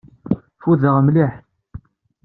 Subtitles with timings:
[0.61, 1.33] Ffudeɣ mliḥ.